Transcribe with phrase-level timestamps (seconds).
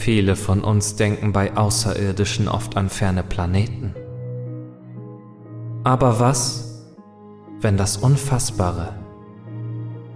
[0.00, 3.94] Viele von uns denken bei Außerirdischen oft an ferne Planeten.
[5.84, 6.86] Aber was,
[7.60, 8.94] wenn das Unfassbare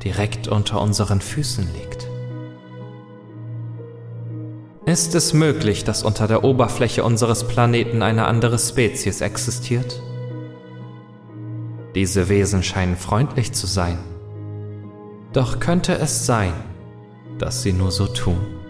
[0.03, 2.09] direkt unter unseren Füßen liegt?
[4.87, 10.03] Ist es möglich, dass unter der Oberfläche unseres Planeten eine andere Spezies existiert?
[11.95, 13.99] Diese Wesen scheinen freundlich zu sein.
[15.35, 16.55] Doch könnte es sein,
[17.37, 18.64] dass sie nur so tun?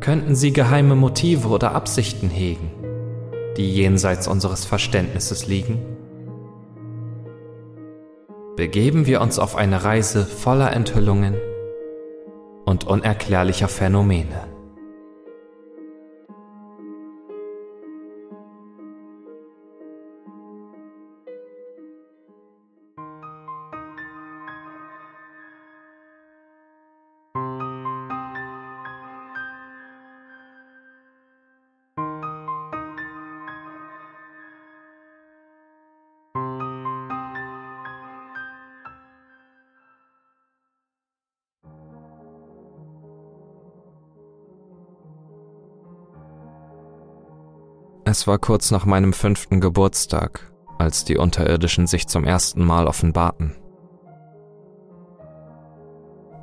[0.00, 2.70] Könnten sie geheime Motive oder Absichten hegen,
[3.58, 5.78] die jenseits unseres Verständnisses liegen?
[8.56, 11.34] Begeben wir uns auf eine Reise voller Enthüllungen
[12.64, 14.49] und unerklärlicher Phänomene.
[48.10, 53.54] Es war kurz nach meinem fünften Geburtstag, als die Unterirdischen sich zum ersten Mal offenbarten.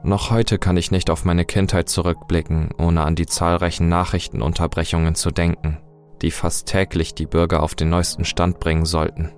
[0.02, 5.30] Noch heute kann ich nicht auf meine Kindheit zurückblicken, ohne an die zahlreichen Nachrichtenunterbrechungen zu
[5.30, 5.80] denken,
[6.22, 9.34] die fast täglich die Bürger auf den neuesten Stand bringen sollten.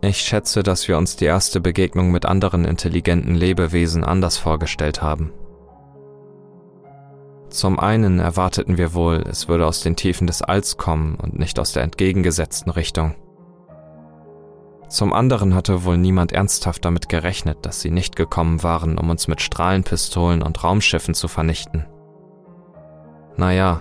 [0.00, 5.30] Ich schätze, dass wir uns die erste Begegnung mit anderen intelligenten Lebewesen anders vorgestellt haben.
[7.56, 11.58] Zum einen erwarteten wir wohl, es würde aus den Tiefen des Alls kommen und nicht
[11.58, 13.14] aus der entgegengesetzten Richtung.
[14.90, 19.26] Zum anderen hatte wohl niemand ernsthaft damit gerechnet, dass sie nicht gekommen waren, um uns
[19.26, 21.86] mit Strahlenpistolen und Raumschiffen zu vernichten.
[23.38, 23.80] Naja,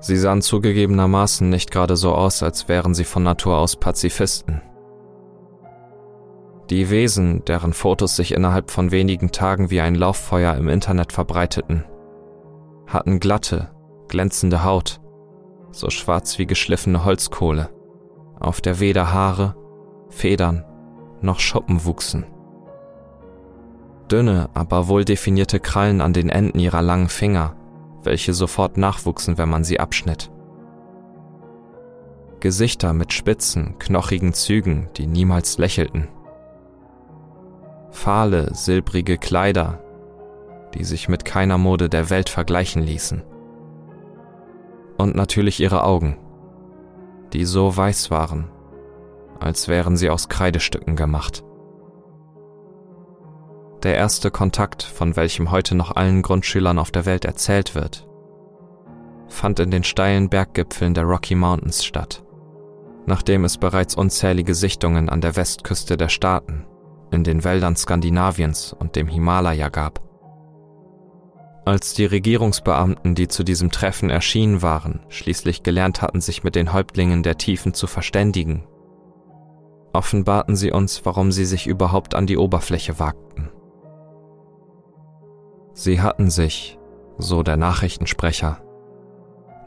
[0.00, 4.60] sie sahen zugegebenermaßen nicht gerade so aus, als wären sie von Natur aus Pazifisten.
[6.68, 11.84] Die Wesen, deren Fotos sich innerhalb von wenigen Tagen wie ein Lauffeuer im Internet verbreiteten,
[12.92, 13.70] hatten glatte,
[14.08, 15.00] glänzende Haut,
[15.70, 17.70] so schwarz wie geschliffene Holzkohle,
[18.38, 19.56] auf der weder Haare,
[20.10, 20.64] Federn
[21.22, 22.26] noch Schuppen wuchsen.
[24.10, 27.56] Dünne, aber wohl definierte Krallen an den Enden ihrer langen Finger,
[28.02, 30.30] welche sofort nachwuchsen, wenn man sie abschnitt.
[32.40, 36.08] Gesichter mit spitzen, knochigen Zügen, die niemals lächelten.
[37.90, 39.81] Fahle, silbrige Kleider,
[40.74, 43.22] die sich mit keiner Mode der Welt vergleichen ließen.
[44.98, 46.18] Und natürlich ihre Augen,
[47.32, 48.50] die so weiß waren,
[49.40, 51.44] als wären sie aus Kreidestücken gemacht.
[53.82, 58.06] Der erste Kontakt, von welchem heute noch allen Grundschülern auf der Welt erzählt wird,
[59.26, 62.22] fand in den steilen Berggipfeln der Rocky Mountains statt,
[63.06, 66.64] nachdem es bereits unzählige Sichtungen an der Westküste der Staaten,
[67.10, 70.00] in den Wäldern Skandinaviens und dem Himalaya gab.
[71.64, 76.72] Als die Regierungsbeamten, die zu diesem Treffen erschienen waren, schließlich gelernt hatten, sich mit den
[76.72, 78.64] Häuptlingen der Tiefen zu verständigen,
[79.92, 83.50] offenbarten sie uns, warum sie sich überhaupt an die Oberfläche wagten.
[85.72, 86.78] Sie hatten sich,
[87.18, 88.60] so der Nachrichtensprecher,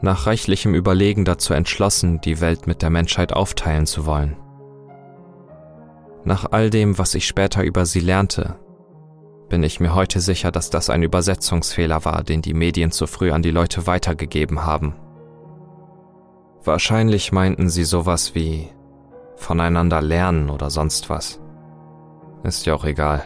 [0.02, 4.36] nach reichlichem Überlegen dazu entschlossen, die Welt mit der Menschheit aufteilen zu wollen.
[6.24, 8.56] Nach all dem, was ich später über sie lernte,
[9.48, 13.30] bin ich mir heute sicher, dass das ein Übersetzungsfehler war, den die Medien zu früh
[13.30, 14.94] an die Leute weitergegeben haben.
[16.64, 18.68] Wahrscheinlich meinten sie sowas wie
[19.36, 21.40] voneinander lernen oder sonst was.
[22.42, 23.24] Ist ja auch egal.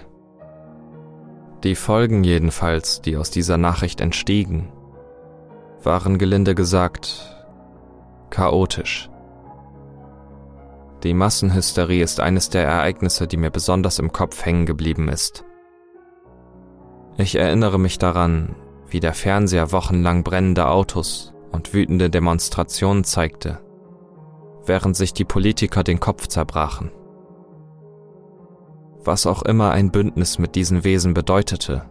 [1.63, 4.73] Die Folgen jedenfalls, die aus dieser Nachricht entstiegen,
[5.83, 7.37] waren gelinde gesagt
[8.31, 9.11] chaotisch.
[11.03, 15.45] Die Massenhysterie ist eines der Ereignisse, die mir besonders im Kopf hängen geblieben ist.
[17.17, 18.55] Ich erinnere mich daran,
[18.89, 23.61] wie der Fernseher wochenlang brennende Autos und wütende Demonstrationen zeigte,
[24.65, 26.91] während sich die Politiker den Kopf zerbrachen.
[29.03, 31.89] Was auch immer ein Bündnis mit diesen Wesen bedeutete,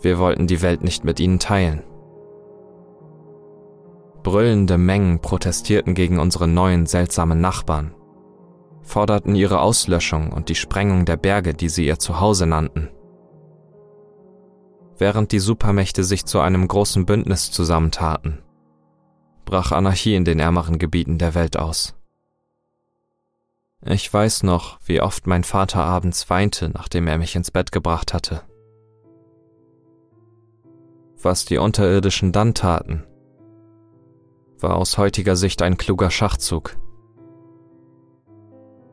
[0.00, 1.82] wir wollten die Welt nicht mit ihnen teilen.
[4.22, 7.94] Brüllende Mengen protestierten gegen unsere neuen seltsamen Nachbarn,
[8.82, 12.90] forderten ihre Auslöschung und die Sprengung der Berge, die sie ihr Zuhause nannten
[14.98, 18.42] während die Supermächte sich zu einem großen Bündnis zusammentaten,
[19.44, 21.94] brach Anarchie in den ärmeren Gebieten der Welt aus.
[23.84, 28.12] Ich weiß noch, wie oft mein Vater abends weinte, nachdem er mich ins Bett gebracht
[28.12, 28.42] hatte,
[31.20, 33.04] Was die Unterirdischen dann taten,
[34.60, 36.76] war aus heutiger Sicht ein kluger Schachzug.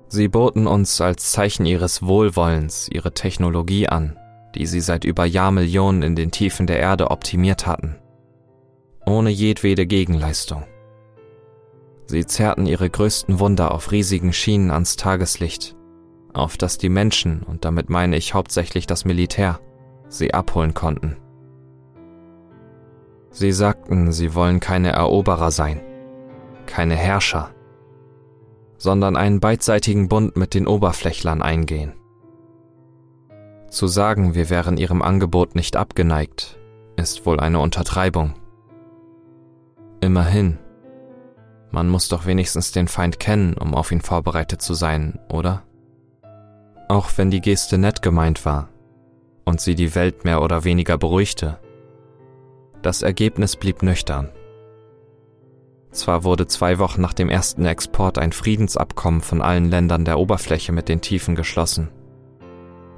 [0.07, 4.17] Sie boten uns als Zeichen ihres Wohlwollens ihre Technologie an,
[4.55, 7.95] die sie seit über Jahrmillionen in den Tiefen der Erde optimiert hatten,
[9.05, 10.63] ohne jedwede Gegenleistung.
[12.07, 15.75] Sie zerrten ihre größten Wunder auf riesigen Schienen ans Tageslicht,
[16.33, 19.59] auf das die Menschen, und damit meine ich hauptsächlich das Militär,
[20.07, 21.17] sie abholen konnten.
[23.31, 25.81] Sie sagten, sie wollen keine Eroberer sein,
[26.67, 27.51] keine Herrscher,
[28.77, 31.93] sondern einen beidseitigen Bund mit den Oberflächlern eingehen.
[33.75, 36.57] Zu sagen, wir wären ihrem Angebot nicht abgeneigt,
[36.95, 38.33] ist wohl eine Untertreibung.
[39.99, 40.59] Immerhin,
[41.71, 45.63] man muss doch wenigstens den Feind kennen, um auf ihn vorbereitet zu sein, oder?
[46.87, 48.69] Auch wenn die Geste nett gemeint war
[49.43, 51.59] und sie die Welt mehr oder weniger beruhigte,
[52.81, 54.31] das Ergebnis blieb nüchtern.
[55.91, 60.71] Zwar wurde zwei Wochen nach dem ersten Export ein Friedensabkommen von allen Ländern der Oberfläche
[60.71, 61.89] mit den Tiefen geschlossen.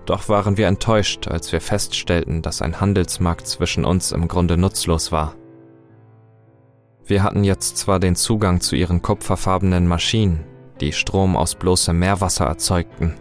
[0.07, 5.11] Doch waren wir enttäuscht, als wir feststellten, dass ein Handelsmarkt zwischen uns im Grunde nutzlos
[5.11, 5.35] war.
[7.05, 10.45] Wir hatten jetzt zwar den Zugang zu ihren kupferfarbenen Maschinen,
[10.79, 13.15] die Strom aus bloßem Meerwasser erzeugten,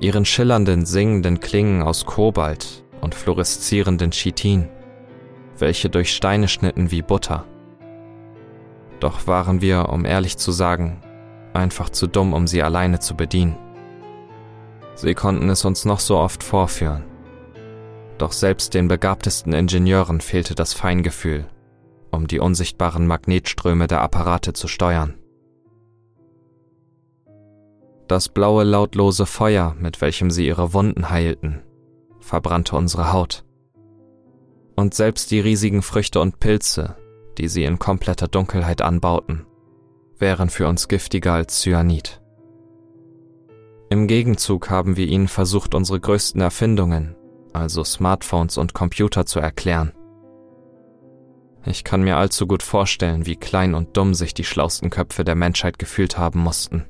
[0.00, 4.68] ihren schillernden, singenden Klingen aus Kobalt und fluoreszierenden Chitin,
[5.58, 7.44] welche durch Steine schnitten wie Butter.
[8.98, 11.02] Doch waren wir, um ehrlich zu sagen,
[11.52, 13.65] einfach zu dumm, um sie alleine zu bedienen.
[14.96, 17.04] Sie konnten es uns noch so oft vorführen.
[18.18, 21.46] Doch selbst den begabtesten Ingenieuren fehlte das Feingefühl,
[22.10, 25.14] um die unsichtbaren Magnetströme der Apparate zu steuern.
[28.08, 31.62] Das blaue lautlose Feuer, mit welchem sie ihre Wunden heilten,
[32.20, 33.46] verbrannte unsere Haut
[34.76, 36.96] und selbst die riesigen Früchte und Pilze,
[37.38, 39.46] die sie in kompletter Dunkelheit anbauten,
[40.18, 42.20] wären für uns giftiger als Cyanid.
[43.88, 47.14] Im Gegenzug haben wir ihnen versucht, unsere größten Erfindungen,
[47.52, 49.92] also Smartphones und Computer, zu erklären.
[51.64, 55.34] Ich kann mir allzu gut vorstellen, wie klein und dumm sich die schlausten Köpfe der
[55.34, 56.84] Menschheit gefühlt haben mussten.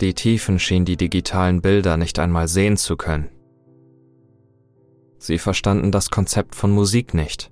[0.00, 3.30] Die Tiefen schienen die digitalen Bilder nicht einmal sehen zu können.
[5.18, 7.50] Sie verstanden das Konzept von Musik nicht,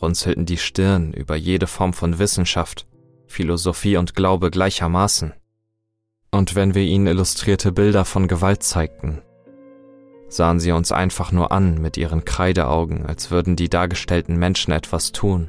[0.00, 2.86] runzelten die Stirn über jede Form von Wissenschaft,
[3.26, 5.34] Philosophie und Glaube gleichermaßen.
[6.32, 9.22] Und wenn wir ihnen illustrierte Bilder von Gewalt zeigten,
[10.28, 15.10] sahen sie uns einfach nur an mit ihren Kreideaugen, als würden die dargestellten Menschen etwas
[15.10, 15.48] tun,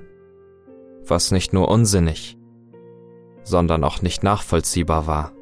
[1.05, 2.37] was nicht nur unsinnig,
[3.43, 5.33] sondern auch nicht nachvollziehbar war.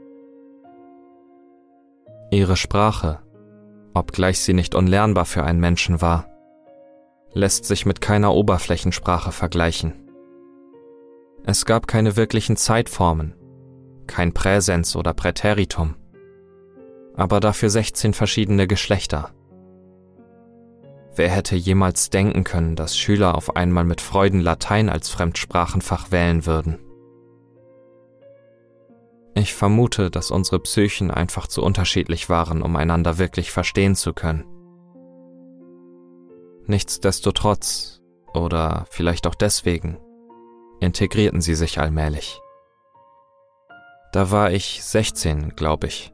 [2.31, 3.19] Ihre Sprache,
[3.93, 6.27] obgleich sie nicht unlernbar für einen Menschen war,
[7.33, 9.93] lässt sich mit keiner Oberflächensprache vergleichen.
[11.43, 13.35] Es gab keine wirklichen Zeitformen,
[14.09, 15.95] kein Präsens oder Präteritum,
[17.15, 19.31] aber dafür 16 verschiedene Geschlechter.
[21.15, 26.45] Wer hätte jemals denken können, dass Schüler auf einmal mit Freuden Latein als Fremdsprachenfach wählen
[26.45, 26.79] würden?
[29.35, 34.45] Ich vermute, dass unsere Psychen einfach zu unterschiedlich waren, um einander wirklich verstehen zu können.
[36.65, 38.01] Nichtsdestotrotz,
[38.33, 39.97] oder vielleicht auch deswegen,
[40.79, 42.41] integrierten sie sich allmählich.
[44.11, 46.11] Da war ich 16, glaube ich.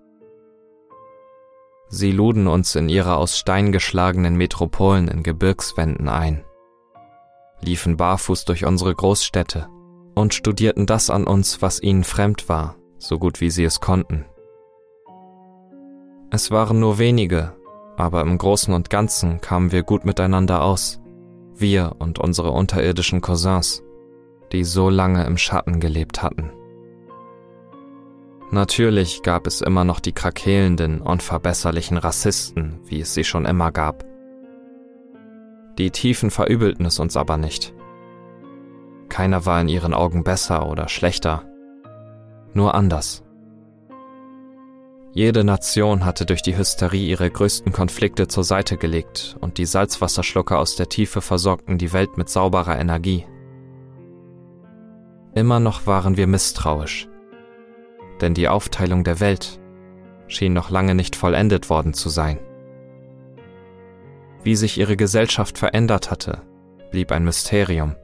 [1.87, 6.43] Sie luden uns in ihre aus Stein geschlagenen Metropolen in Gebirgswänden ein,
[7.61, 9.69] liefen barfuß durch unsere Großstädte
[10.13, 14.25] und studierten das an uns, was ihnen fremd war, so gut wie sie es konnten.
[16.31, 17.55] Es waren nur wenige,
[17.95, 20.99] aber im Großen und Ganzen kamen wir gut miteinander aus,
[21.53, 23.83] wir und unsere unterirdischen Cousins,
[24.51, 26.51] die so lange im Schatten gelebt hatten.
[28.51, 34.05] Natürlich gab es immer noch die krakelenden, unverbesserlichen Rassisten, wie es sie schon immer gab.
[35.77, 37.73] Die Tiefen verübelten es uns aber nicht.
[39.09, 41.43] Keiner war in ihren Augen besser oder schlechter,
[42.53, 43.23] nur anders.
[45.11, 50.59] Jede Nation hatte durch die Hysterie ihre größten Konflikte zur Seite gelegt und die Salzwasserschlucker
[50.59, 53.25] aus der Tiefe versorgten die Welt mit sauberer Energie.
[55.33, 57.07] Immer noch waren wir misstrauisch,
[58.21, 59.59] denn die Aufteilung der Welt
[60.27, 62.39] schien noch lange nicht vollendet worden zu sein.
[64.43, 66.41] Wie sich ihre Gesellschaft verändert hatte,
[66.91, 67.95] blieb ein Mysterium.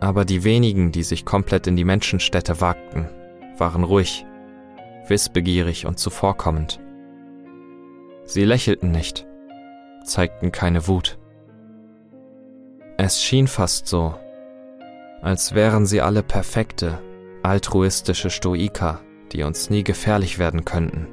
[0.00, 3.08] Aber die wenigen, die sich komplett in die Menschenstädte wagten,
[3.56, 4.26] waren ruhig,
[5.08, 6.80] wissbegierig und zuvorkommend.
[8.24, 9.26] Sie lächelten nicht,
[10.04, 11.18] zeigten keine Wut,
[12.98, 14.14] Es schien fast so,
[15.22, 16.98] als wären sie alle perfekte,
[17.46, 19.00] altruistische Stoiker,
[19.32, 21.08] die uns nie gefährlich werden könnten.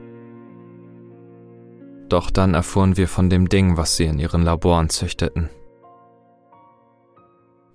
[2.10, 5.50] Doch dann erfuhren wir von dem Ding, was sie in ihren Laboren züchteten.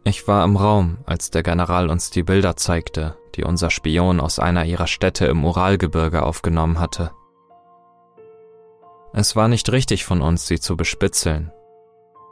[0.05, 4.39] Ich war im Raum, als der General uns die Bilder zeigte, die unser Spion aus
[4.39, 7.11] einer ihrer Städte im Uralgebirge aufgenommen hatte.
[9.13, 11.53] Es war nicht richtig von uns, sie zu bespitzeln,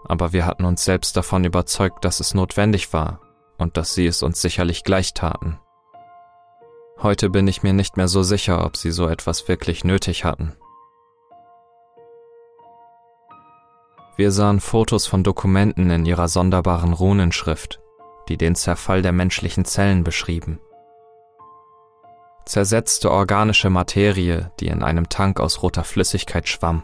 [0.05, 3.21] aber wir hatten uns selbst davon überzeugt, dass es notwendig war
[3.59, 5.59] und dass sie es uns sicherlich gleich taten.
[7.03, 10.57] Heute bin ich mir nicht mehr so sicher, ob sie so etwas wirklich nötig hatten.
[14.17, 17.81] Wir sahen Fotos von Dokumenten in ihrer sonderbaren Runenschrift,
[18.31, 20.59] die den Zerfall der menschlichen Zellen beschrieben.
[22.47, 26.83] Zersetzte organische Materie, die in einem Tank aus roter Flüssigkeit schwamm.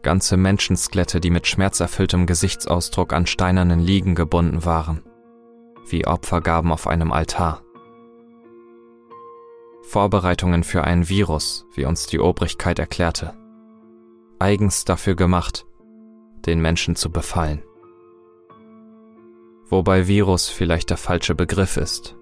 [0.00, 5.02] Ganze Menschenskelette, die mit schmerzerfülltem Gesichtsausdruck an steinernen Liegen gebunden waren,
[5.90, 7.65] wie Opfergaben auf einem Altar.
[9.88, 13.34] Vorbereitungen für ein Virus, wie uns die Obrigkeit erklärte
[14.38, 15.66] eigens dafür gemacht,
[16.46, 17.62] den Menschen zu befallen.
[19.68, 22.16] Wobei Virus vielleicht der falsche Begriff ist.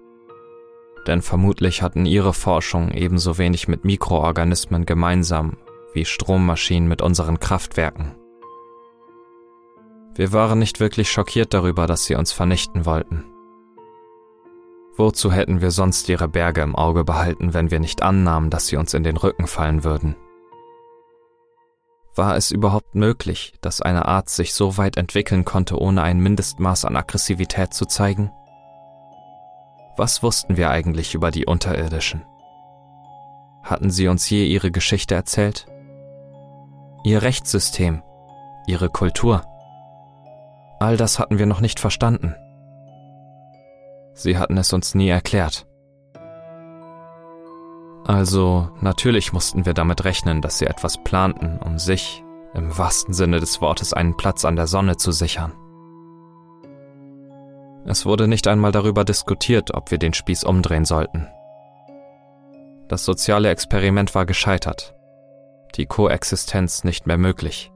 [1.07, 5.57] Denn vermutlich hatten ihre Forschungen ebenso wenig mit Mikroorganismen gemeinsam
[5.93, 8.15] wie Strommaschinen mit unseren Kraftwerken.
[10.15, 13.23] Wir waren nicht wirklich schockiert darüber, dass sie uns vernichten wollten.
[14.97, 18.77] Wozu hätten wir sonst ihre Berge im Auge behalten, wenn wir nicht annahmen, dass sie
[18.77, 20.15] uns in den Rücken fallen würden?
[22.15, 26.85] War es überhaupt möglich, dass eine Art sich so weit entwickeln konnte, ohne ein Mindestmaß
[26.85, 28.31] an Aggressivität zu zeigen?
[29.97, 32.23] Was wussten wir eigentlich über die Unterirdischen?
[33.63, 35.65] Hatten sie uns je ihre Geschichte erzählt?
[37.03, 38.01] Ihr Rechtssystem?
[38.65, 39.43] Ihre Kultur?
[40.79, 42.35] All das hatten wir noch nicht verstanden.
[44.15, 45.67] Sie hatten es uns nie erklärt.
[48.05, 53.39] Also natürlich mussten wir damit rechnen, dass sie etwas planten, um sich, im wahrsten Sinne
[53.39, 55.51] des Wortes, einen Platz an der Sonne zu sichern.
[57.85, 61.27] Es wurde nicht einmal darüber diskutiert, ob wir den Spieß umdrehen sollten.
[62.87, 64.95] Das soziale Experiment war gescheitert,
[65.75, 67.71] die Koexistenz nicht mehr möglich.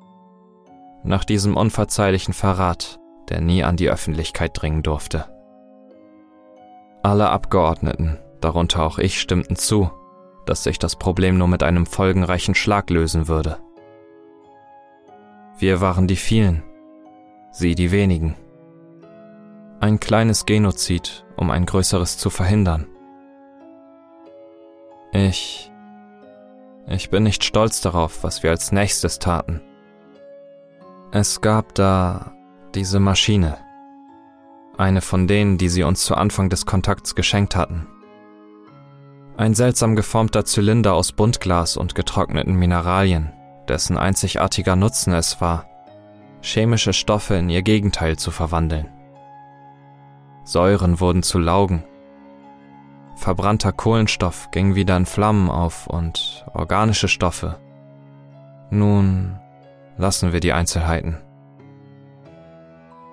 [1.03, 5.25] Nach diesem unverzeihlichen Verrat, der nie an die Öffentlichkeit dringen durfte.
[7.01, 9.89] Alle Abgeordneten, darunter auch ich, stimmten zu,
[10.45, 13.57] dass sich das Problem nur mit einem folgenreichen Schlag lösen würde.
[15.57, 16.63] Wir waren die vielen,
[17.51, 18.35] sie die wenigen.
[19.79, 22.87] Ein kleines Genozid, um ein größeres zu verhindern.
[25.11, 25.71] Ich...
[26.87, 29.61] Ich bin nicht stolz darauf, was wir als nächstes taten.
[31.11, 32.33] Es gab da
[32.73, 33.57] diese Maschine.
[34.79, 37.85] Eine von denen, die sie uns zu Anfang des Kontakts geschenkt hatten.
[39.35, 43.33] Ein seltsam geformter Zylinder aus Buntglas und getrockneten Mineralien,
[43.67, 45.65] dessen einzigartiger Nutzen es war,
[46.41, 48.87] chemische Stoffe in ihr Gegenteil zu verwandeln.
[50.45, 51.83] Säuren wurden zu Laugen.
[53.17, 57.59] Verbrannter Kohlenstoff ging wieder in Flammen auf und organische Stoffe.
[58.69, 59.41] Nun
[59.97, 61.17] lassen wir die Einzelheiten.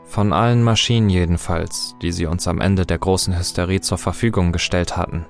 [0.06, 4.96] Von allen Maschinen jedenfalls, die sie uns am Ende der großen Hysterie zur Verfügung gestellt
[4.96, 5.26] hatten,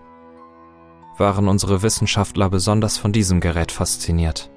[1.16, 4.50] waren unsere Wissenschaftler besonders von diesem Gerät fasziniert.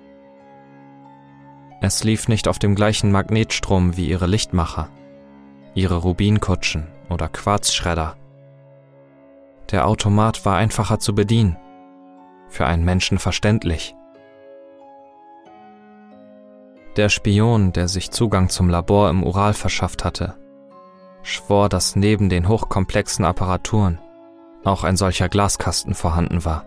[1.82, 4.90] Es lief nicht auf dem gleichen Magnetstrom wie ihre Lichtmacher,
[5.74, 8.18] ihre Rubinkutschen oder Quarzschredder.
[9.72, 11.58] Der Automat war einfacher zu bedienen,
[12.50, 13.96] für einen Menschen verständlich.
[16.96, 20.36] Der Spion, der sich Zugang zum Labor im Ural verschafft hatte,
[21.22, 24.00] schwor, dass neben den hochkomplexen Apparaturen
[24.64, 26.66] auch ein solcher Glaskasten vorhanden war.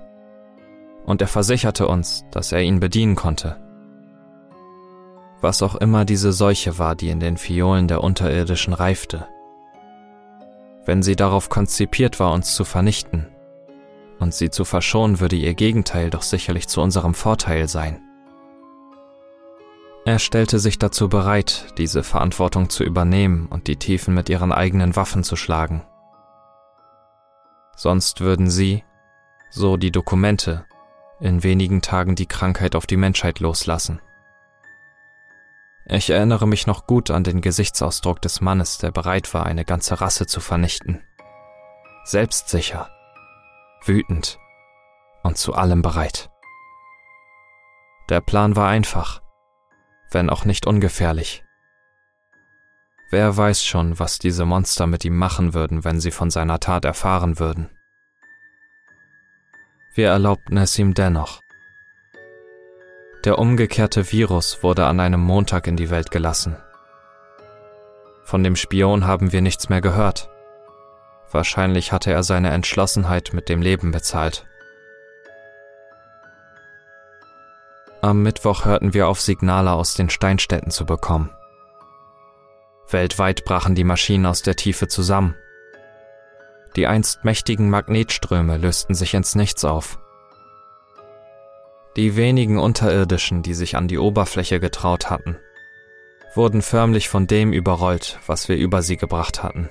[1.04, 3.60] Und er versicherte uns, dass er ihn bedienen konnte.
[5.40, 9.26] Was auch immer diese Seuche war, die in den Fiolen der Unterirdischen reifte.
[10.84, 13.26] Wenn sie darauf konzipiert war, uns zu vernichten,
[14.20, 18.00] und sie zu verschonen, würde ihr Gegenteil doch sicherlich zu unserem Vorteil sein.
[20.04, 24.96] Er stellte sich dazu bereit, diese Verantwortung zu übernehmen und die Tiefen mit ihren eigenen
[24.96, 25.82] Waffen zu schlagen
[27.82, 28.84] sonst würden sie,
[29.50, 30.66] so die Dokumente,
[31.20, 34.00] in wenigen Tagen die Krankheit auf die Menschheit loslassen.
[35.86, 40.00] Ich erinnere mich noch gut an den Gesichtsausdruck des Mannes, der bereit war, eine ganze
[40.00, 41.02] Rasse zu vernichten.
[42.04, 42.88] Selbstsicher,
[43.84, 44.38] wütend
[45.22, 46.30] und zu allem bereit.
[48.08, 49.22] Der Plan war einfach,
[50.14, 51.44] wenn auch nicht ungefährlich.
[53.10, 56.84] Wer weiß schon, was diese Monster mit ihm machen würden, wenn sie von seiner Tat
[56.84, 57.68] erfahren würden.
[59.94, 61.42] Wir erlaubten es ihm dennoch.
[63.24, 66.56] Der umgekehrte Virus wurde an einem Montag in die Welt gelassen.
[68.24, 70.30] Von dem Spion haben wir nichts mehr gehört.
[71.30, 74.46] Wahrscheinlich hatte er seine Entschlossenheit mit dem Leben bezahlt.
[78.04, 81.30] Am Mittwoch hörten wir auf, Signale aus den Steinstädten zu bekommen.
[82.90, 85.36] Weltweit brachen die Maschinen aus der Tiefe zusammen.
[86.74, 90.00] Die einst mächtigen Magnetströme lösten sich ins Nichts auf.
[91.94, 95.36] Die wenigen Unterirdischen, die sich an die Oberfläche getraut hatten,
[96.34, 99.70] wurden förmlich von dem überrollt, was wir über sie gebracht hatten.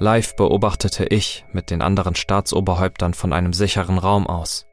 [0.00, 4.66] Live beobachtete ich mit den anderen Staatsoberhäuptern von einem sicheren Raum aus,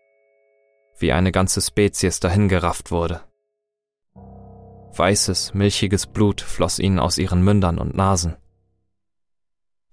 [1.01, 3.22] wie eine ganze Spezies dahingerafft wurde.
[4.93, 8.36] Weißes, milchiges Blut floss ihnen aus ihren Mündern und Nasen.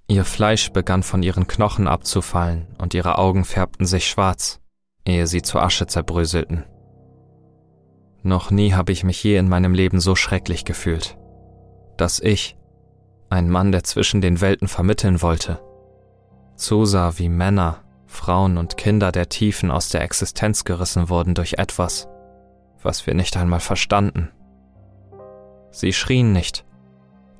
[0.08, 4.60] Ihr Fleisch begann von ihren Knochen abzufallen und ihre Augen färbten sich schwarz,
[5.04, 6.64] ehe sie zu Asche zerbröselten.
[8.22, 11.16] Noch nie habe ich mich je in meinem Leben so schrecklich gefühlt,
[11.96, 12.56] dass ich,
[13.30, 15.60] ein Mann, der zwischen den Welten vermitteln wollte,
[16.56, 22.08] zusah, wie Männer, Frauen und Kinder der Tiefen aus der Existenz gerissen wurden durch etwas,
[22.82, 24.30] was wir nicht einmal verstanden.
[25.70, 26.64] Sie schrien nicht.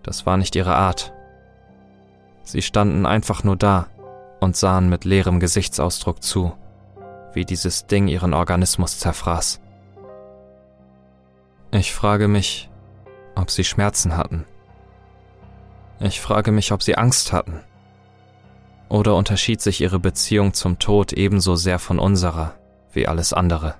[0.02, 1.12] Das war nicht ihre Art.
[2.42, 3.88] Sie standen einfach nur da
[4.40, 6.52] und sahen mit leerem Gesichtsausdruck zu,
[7.32, 9.60] wie dieses Ding ihren Organismus zerfraß.
[11.70, 12.70] Ich frage mich,
[13.34, 14.44] ob sie Schmerzen hatten.
[16.00, 17.60] Ich frage mich, ob sie Angst hatten.
[18.88, 22.54] Oder unterschied sich ihre Beziehung zum Tod ebenso sehr von unserer
[22.92, 23.74] wie alles andere?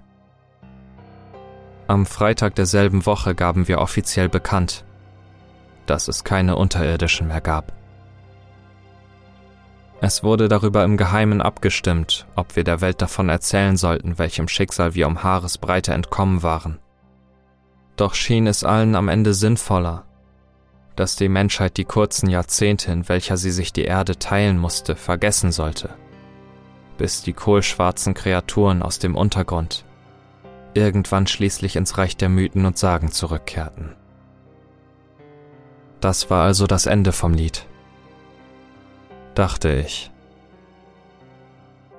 [1.86, 4.84] Am Freitag derselben Woche gaben wir offiziell bekannt,
[5.86, 7.72] dass es keine Unterirdischen mehr gab.
[10.00, 14.94] Es wurde darüber im Geheimen abgestimmt, ob wir der Welt davon erzählen sollten, welchem Schicksal
[14.94, 16.78] wir um Haaresbreite entkommen waren.
[17.96, 20.04] Doch schien es allen am Ende sinnvoller,
[20.98, 25.52] dass die Menschheit die kurzen Jahrzehnte, in welcher sie sich die Erde teilen musste, vergessen
[25.52, 25.90] sollte,
[26.96, 29.84] bis die kohlschwarzen Kreaturen aus dem Untergrund
[30.74, 33.94] irgendwann schließlich ins Reich der Mythen und Sagen zurückkehrten.
[36.00, 37.66] Das war also das Ende vom Lied.
[39.34, 40.10] Dachte ich.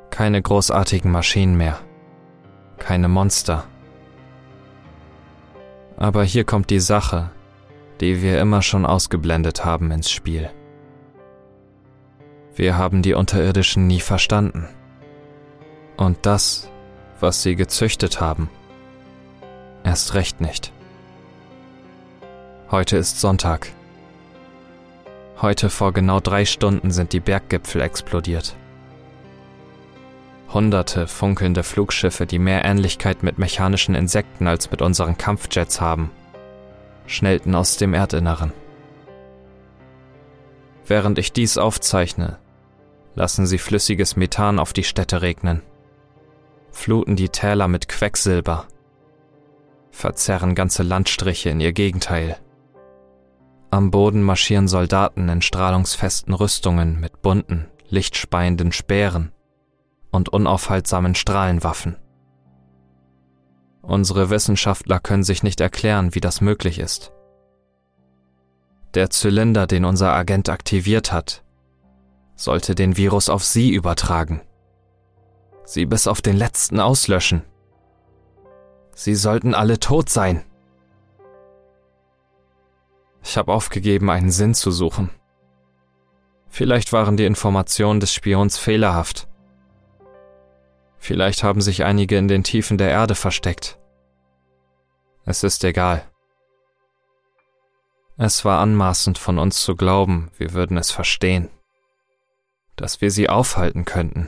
[0.09, 1.79] Keine großartigen Maschinen mehr.
[2.77, 3.65] Keine Monster.
[5.97, 7.31] Aber hier kommt die Sache,
[8.01, 10.49] die wir immer schon ausgeblendet haben ins Spiel.
[12.55, 14.67] Wir haben die Unterirdischen nie verstanden.
[15.97, 16.69] Und das,
[17.19, 18.49] was sie gezüchtet haben,
[19.83, 20.71] Erst recht nicht.
[22.69, 23.71] Heute ist Sonntag.
[25.41, 28.55] Heute vor genau drei Stunden sind die Berggipfel explodiert.
[30.53, 36.11] Hunderte funkelnde Flugschiffe, die mehr Ähnlichkeit mit mechanischen Insekten als mit unseren Kampfjets haben,
[37.09, 38.53] schnellten aus dem Erdinneren.
[40.85, 42.39] Während ich dies aufzeichne,
[43.15, 45.61] lassen sie flüssiges Methan auf die Städte regnen,
[46.71, 48.67] fluten die Täler mit Quecksilber
[49.99, 52.37] verzerren ganze Landstriche in ihr Gegenteil.
[53.69, 59.31] Am Boden marschieren Soldaten in strahlungsfesten Rüstungen mit bunten, lichtspeienden Speeren
[60.11, 61.97] und unaufhaltsamen Strahlenwaffen.
[63.89, 67.11] Unsere Wissenschaftler können sich nicht erklären, wie das möglich ist.
[68.93, 71.43] Der Zylinder, den unser Agent aktiviert hat,
[72.35, 74.41] sollte den Virus auf Sie übertragen.
[75.65, 77.41] Sie bis auf den letzten auslöschen.
[78.93, 80.43] Sie sollten alle tot sein.
[83.23, 85.09] Ich habe aufgegeben, einen Sinn zu suchen.
[86.47, 89.27] Vielleicht waren die Informationen des Spions fehlerhaft.
[90.99, 93.78] Vielleicht haben sich einige in den Tiefen der Erde versteckt.
[95.25, 96.09] Es ist egal.
[98.17, 101.49] Es war anmaßend von uns zu glauben, wir würden es verstehen,
[102.75, 104.27] dass wir sie aufhalten könnten.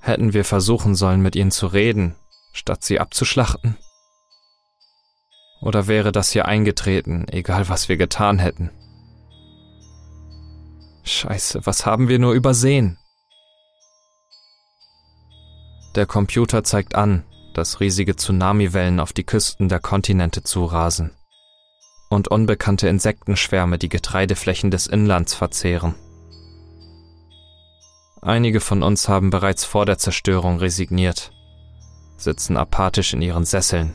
[0.00, 2.14] Hätten wir versuchen sollen, mit ihnen zu reden,
[2.52, 3.76] statt sie abzuschlachten?
[5.60, 8.70] Oder wäre das hier eingetreten, egal was wir getan hätten?
[11.02, 12.98] Scheiße, was haben wir nur übersehen?
[15.94, 17.24] Der Computer zeigt an,
[17.58, 21.10] dass riesige Tsunamiwellen auf die Küsten der Kontinente zurasen
[22.08, 25.94] und unbekannte Insektenschwärme die Getreideflächen des Inlands verzehren.
[28.22, 31.32] Einige von uns haben bereits vor der Zerstörung resigniert
[32.20, 33.94] sitzen apathisch in ihren Sesseln.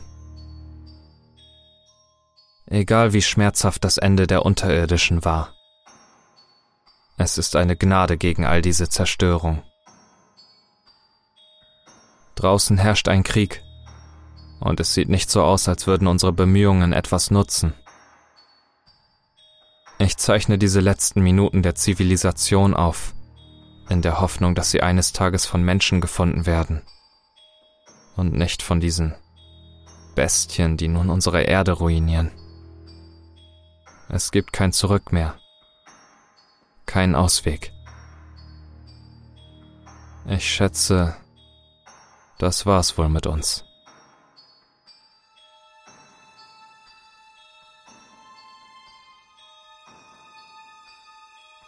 [2.66, 5.54] Egal wie schmerzhaft das Ende der Unterirdischen war.
[7.16, 9.62] Es ist eine Gnade gegen all diese Zerstörung.
[12.44, 13.62] Draußen herrscht ein Krieg,
[14.60, 17.72] und es sieht nicht so aus, als würden unsere Bemühungen etwas nutzen.
[19.98, 23.14] Ich zeichne diese letzten Minuten der Zivilisation auf,
[23.88, 26.82] in der Hoffnung, dass sie eines Tages von Menschen gefunden werden
[28.14, 29.14] und nicht von diesen
[30.14, 32.30] Bestien, die nun unsere Erde ruinieren.
[34.10, 35.36] Es gibt kein Zurück mehr,
[36.84, 37.72] keinen Ausweg.
[40.26, 41.16] Ich schätze,
[42.38, 43.64] das war's wohl mit uns.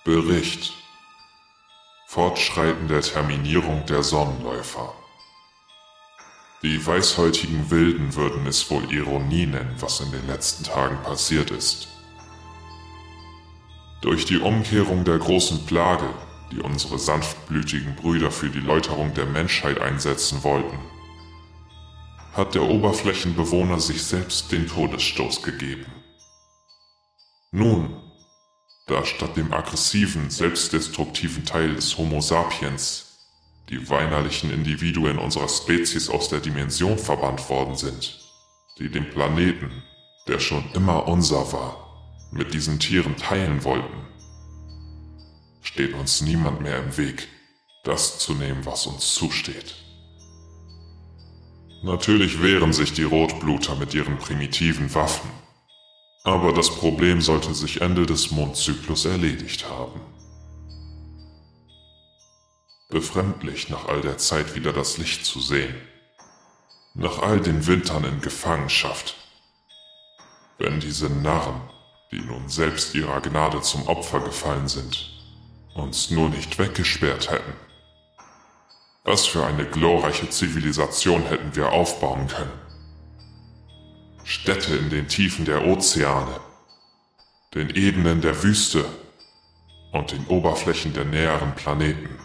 [0.05, 0.73] Bericht
[2.07, 4.95] Fortschreiten der Terminierung der Sonnenläufer.
[6.63, 11.89] Die weißhäutigen Wilden würden es wohl Ironie nennen, was in den letzten Tagen passiert ist.
[14.01, 16.09] Durch die Umkehrung der großen Plage,
[16.53, 20.79] die unsere sanftblütigen Brüder für die Läuterung der Menschheit einsetzen wollten,
[22.33, 25.87] hat der Oberflächenbewohner sich selbst den Todesstoß gegeben.
[27.53, 27.97] Nun
[28.87, 33.03] da statt dem aggressiven, selbstdestruktiven Teil des Homo sapiens
[33.69, 38.21] die weinerlichen Individuen unserer Spezies aus der Dimension verbannt worden sind,
[38.79, 39.83] die den Planeten,
[40.29, 44.06] der schon immer unser war, mit diesen Tieren teilen wollten,
[45.77, 47.29] steht uns niemand mehr im Weg,
[47.85, 49.77] das zu nehmen, was uns zusteht.
[51.83, 55.31] Natürlich wehren sich die Rotbluter mit ihren primitiven Waffen
[56.27, 60.01] aber das Problem sollte sich Ende des Mondzyklus erledigt haben.
[62.89, 65.77] Befremdlich nach all der Zeit wieder das Licht zu sehen.
[66.95, 69.15] Nach all den Wintern in Gefangenschaft.
[70.59, 71.61] Wenn diese Narren,
[72.11, 75.16] die nun selbst ihrer Gnade zum Opfer gefallen sind,
[75.77, 77.53] uns nur nicht weggesperrt hätten.
[79.05, 82.61] Was für eine glorreiche Zivilisation hätten wir aufbauen können.
[84.25, 86.41] Städte in den Tiefen der Ozeane,
[87.55, 88.85] den Ebenen der Wüste
[89.93, 92.19] und den Oberflächen der näheren Planeten.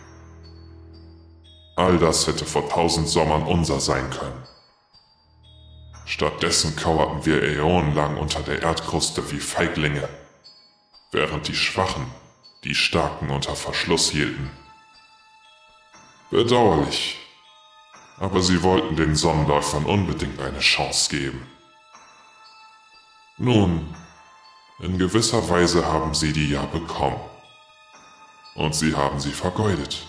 [1.76, 4.44] All das hätte vor tausend Sommern unser sein können.
[6.06, 10.10] Stattdessen kauerten wir äonenlang unter der Erdkruste wie Feiglinge,
[11.12, 12.06] während die Schwachen
[12.64, 14.52] die Starken unter Verschluss hielten.
[16.30, 17.18] Bedauerlich,
[18.20, 21.48] aber sie wollten den Sonnenläufern unbedingt eine Chance geben.
[23.38, 23.96] Nun,
[24.80, 27.20] in gewisser Weise haben sie die ja bekommen.
[28.54, 30.06] Und sie haben sie vergeudet.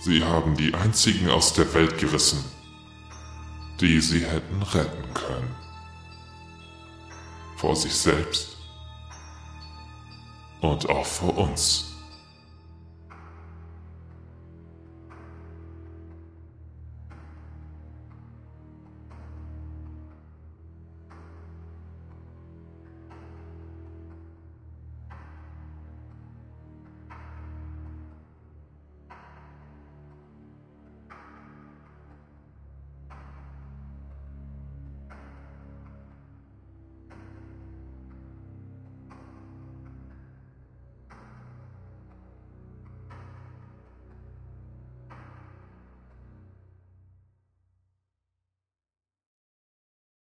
[0.00, 2.44] Sie haben die einzigen aus der Welt gerissen,
[3.80, 5.54] die sie hätten retten können.
[7.56, 8.57] Vor sich selbst
[10.60, 11.87] und auch vor uns.